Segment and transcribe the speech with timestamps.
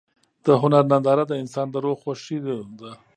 [0.45, 2.37] د هنر ننداره د انسان د روح خوښي
[2.79, 2.91] ده.